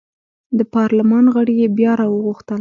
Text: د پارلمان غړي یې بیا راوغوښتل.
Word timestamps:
د 0.57 0.59
پارلمان 0.75 1.25
غړي 1.35 1.55
یې 1.61 1.67
بیا 1.77 1.91
راوغوښتل. 2.01 2.59